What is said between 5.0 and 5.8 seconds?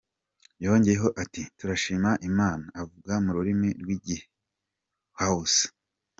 Hausa.